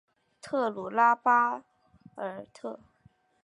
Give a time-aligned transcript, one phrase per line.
[0.41, 1.63] 特鲁莱拉巴
[2.15, 2.79] 尔特。